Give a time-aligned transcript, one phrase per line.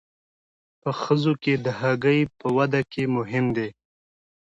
[0.81, 3.69] په ښځو کې د هګۍ په وده کې مهم دی.